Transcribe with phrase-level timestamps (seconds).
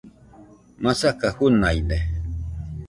[0.83, 1.97] masaka junaide